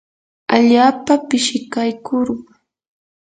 [0.55, 2.35] allaapa pishikaykurquu.